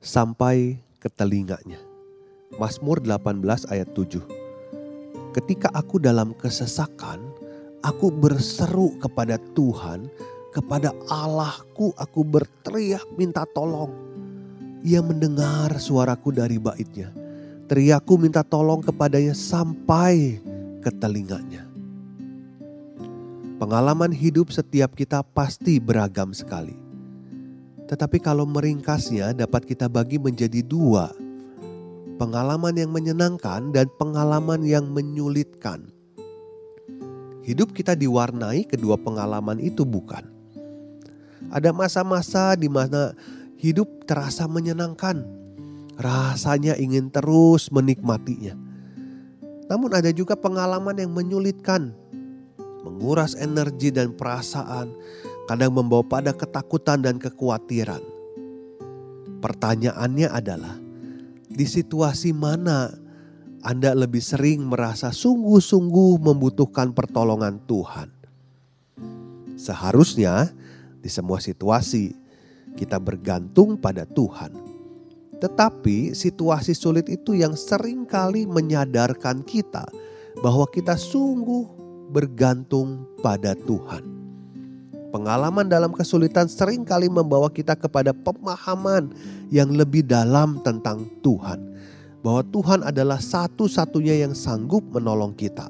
[0.00, 1.76] Sampai ke telinganya.
[2.56, 4.24] Mazmur 18 ayat 7.
[5.36, 7.20] Ketika aku dalam kesesakan,
[7.84, 10.08] aku berseru kepada Tuhan,
[10.50, 13.92] kepada Allahku aku berteriak minta tolong.
[14.82, 17.12] Ia mendengar suaraku dari baitnya.
[17.68, 20.42] Teriakku minta tolong kepadanya sampai
[20.82, 21.68] ke telinganya.
[23.60, 26.89] Pengalaman hidup setiap kita pasti beragam sekali
[27.90, 31.10] tetapi kalau meringkasnya dapat kita bagi menjadi dua.
[32.22, 35.90] Pengalaman yang menyenangkan dan pengalaman yang menyulitkan.
[37.42, 40.22] Hidup kita diwarnai kedua pengalaman itu bukan.
[41.50, 43.10] Ada masa-masa di mana
[43.58, 45.26] hidup terasa menyenangkan.
[45.98, 48.54] Rasanya ingin terus menikmatinya.
[49.66, 51.90] Namun ada juga pengalaman yang menyulitkan.
[52.86, 54.94] Menguras energi dan perasaan
[55.50, 57.98] kadang membawa pada ketakutan dan kekhawatiran.
[59.42, 60.78] Pertanyaannya adalah,
[61.50, 62.94] di situasi mana
[63.66, 68.14] Anda lebih sering merasa sungguh-sungguh membutuhkan pertolongan Tuhan?
[69.58, 70.54] Seharusnya
[71.02, 72.14] di semua situasi
[72.78, 74.54] kita bergantung pada Tuhan.
[75.42, 79.90] Tetapi situasi sulit itu yang sering kali menyadarkan kita
[80.46, 81.66] bahwa kita sungguh
[82.14, 84.19] bergantung pada Tuhan.
[85.10, 89.10] Pengalaman dalam kesulitan sering kali membawa kita kepada pemahaman
[89.50, 91.58] yang lebih dalam tentang Tuhan.
[92.22, 95.66] Bahwa Tuhan adalah satu-satunya yang sanggup menolong kita.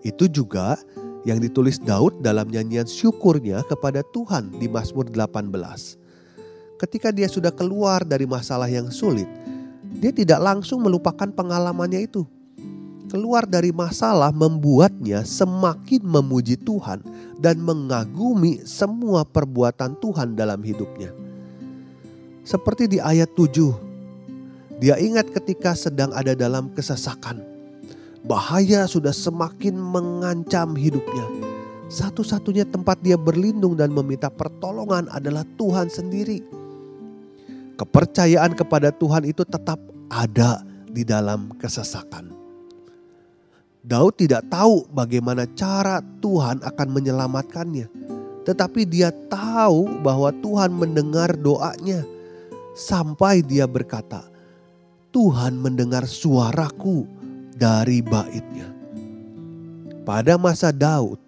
[0.00, 0.80] Itu juga
[1.28, 5.52] yang ditulis Daud dalam nyanyian syukurnya kepada Tuhan di Mazmur 18.
[6.80, 9.28] Ketika dia sudah keluar dari masalah yang sulit,
[10.02, 12.26] dia tidak langsung melupakan pengalamannya itu
[13.12, 17.04] keluar dari masalah membuatnya semakin memuji Tuhan
[17.36, 21.12] dan mengagumi semua perbuatan Tuhan dalam hidupnya.
[22.40, 27.44] Seperti di ayat 7, dia ingat ketika sedang ada dalam kesesakan.
[28.24, 31.28] Bahaya sudah semakin mengancam hidupnya.
[31.92, 36.40] Satu-satunya tempat dia berlindung dan meminta pertolongan adalah Tuhan sendiri.
[37.76, 39.76] Kepercayaan kepada Tuhan itu tetap
[40.08, 42.41] ada di dalam kesesakan.
[43.82, 47.90] Daud tidak tahu bagaimana cara Tuhan akan menyelamatkannya,
[48.46, 52.06] tetapi dia tahu bahwa Tuhan mendengar doanya
[52.78, 54.22] sampai dia berkata,
[55.10, 57.10] "Tuhan mendengar suaraku
[57.58, 58.70] dari baitnya."
[60.06, 61.18] Pada masa Daud,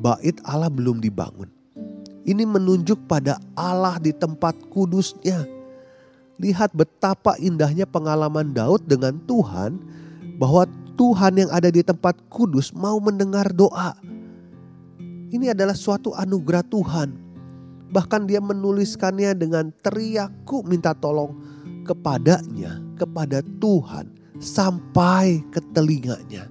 [0.00, 1.52] bait Allah belum dibangun.
[2.24, 5.44] Ini menunjuk pada Allah di tempat kudusnya.
[6.40, 9.76] Lihat betapa indahnya pengalaman Daud dengan Tuhan
[10.42, 10.66] bahwa
[10.98, 13.94] Tuhan yang ada di tempat kudus mau mendengar doa.
[15.30, 17.14] Ini adalah suatu anugerah Tuhan.
[17.94, 21.38] Bahkan dia menuliskannya dengan teriakku minta tolong
[21.86, 24.10] kepadanya, kepada Tuhan
[24.42, 26.50] sampai ke telinganya.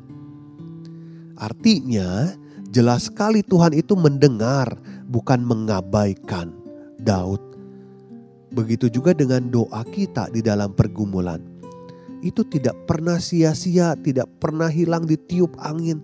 [1.36, 2.32] Artinya
[2.72, 4.72] jelas sekali Tuhan itu mendengar
[5.12, 6.56] bukan mengabaikan
[7.04, 7.44] Daud.
[8.56, 11.51] Begitu juga dengan doa kita di dalam pergumulan
[12.22, 16.02] itu tidak pernah sia-sia, tidak pernah hilang di tiup angin,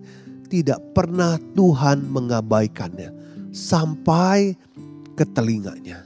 [0.50, 3.14] tidak pernah Tuhan mengabaikannya
[3.54, 4.58] sampai
[5.14, 6.04] ke telinganya.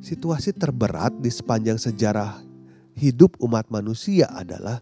[0.00, 2.40] Situasi terberat di sepanjang sejarah
[2.96, 4.80] hidup umat manusia adalah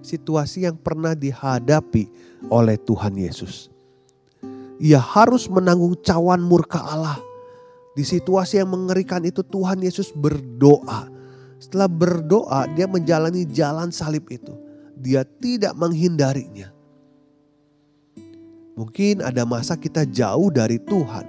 [0.00, 2.08] situasi yang pernah dihadapi
[2.48, 3.68] oleh Tuhan Yesus.
[4.80, 7.20] Ia harus menanggung cawan murka Allah.
[7.92, 11.19] Di situasi yang mengerikan itu Tuhan Yesus berdoa
[11.60, 14.56] setelah berdoa, dia menjalani jalan salib itu.
[14.96, 16.72] Dia tidak menghindarinya.
[18.80, 21.28] Mungkin ada masa kita jauh dari Tuhan.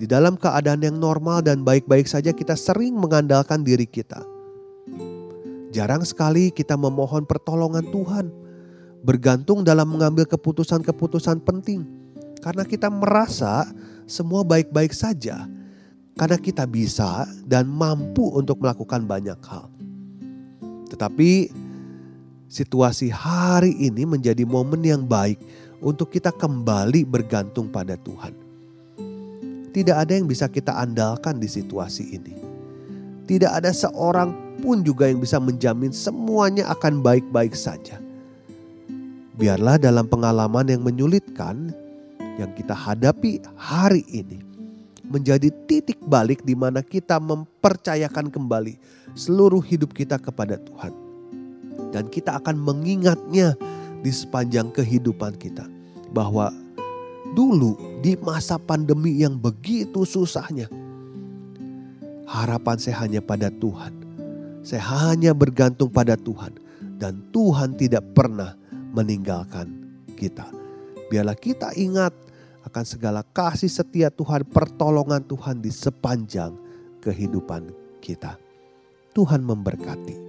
[0.00, 4.24] Di dalam keadaan yang normal dan baik-baik saja, kita sering mengandalkan diri kita.
[5.68, 8.32] Jarang sekali kita memohon pertolongan Tuhan,
[9.04, 11.84] bergantung dalam mengambil keputusan-keputusan penting,
[12.40, 13.68] karena kita merasa
[14.08, 15.44] semua baik-baik saja
[16.16, 19.68] karena kita bisa dan mampu untuk melakukan banyak hal.
[20.88, 21.52] Tetapi
[22.48, 25.36] situasi hari ini menjadi momen yang baik
[25.84, 28.32] untuk kita kembali bergantung pada Tuhan.
[29.76, 32.32] Tidak ada yang bisa kita andalkan di situasi ini.
[33.28, 34.32] Tidak ada seorang
[34.64, 38.00] pun juga yang bisa menjamin semuanya akan baik-baik saja.
[39.36, 41.76] Biarlah dalam pengalaman yang menyulitkan
[42.40, 44.45] yang kita hadapi hari ini
[45.06, 48.76] menjadi titik balik di mana kita mempercayakan kembali
[49.14, 50.92] seluruh hidup kita kepada Tuhan.
[51.94, 53.54] Dan kita akan mengingatnya
[54.02, 55.64] di sepanjang kehidupan kita
[56.10, 56.50] bahwa
[57.32, 60.68] dulu di masa pandemi yang begitu susahnya
[62.26, 63.94] harapan saya hanya pada Tuhan.
[64.66, 66.58] Saya hanya bergantung pada Tuhan
[66.98, 68.58] dan Tuhan tidak pernah
[68.90, 69.70] meninggalkan
[70.18, 70.50] kita.
[71.06, 72.10] Biarlah kita ingat
[72.76, 76.52] akan segala kasih setia Tuhan, pertolongan Tuhan di sepanjang
[77.00, 77.72] kehidupan
[78.04, 78.36] kita.
[79.16, 80.25] Tuhan memberkati.